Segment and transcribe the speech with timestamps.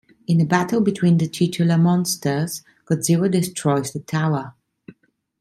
[0.25, 4.55] In a battle between the titular monsters, Godzilla destroys the tower.